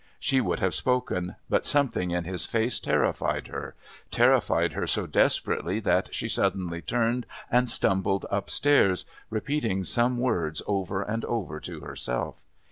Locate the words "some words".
9.83-10.63